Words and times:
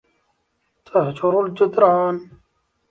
تهجر 0.85 1.35
الجدران 1.45 2.29